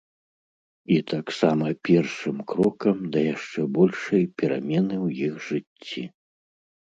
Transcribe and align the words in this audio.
І 0.93 0.95
таксама 1.13 1.67
першым 1.89 2.37
крокам 2.53 2.97
да 3.15 3.19
яшчэ 3.33 3.61
большай 3.77 4.23
перамены 4.43 4.95
ў 5.05 5.07
іх 5.27 5.33
жыцці. 5.49 6.03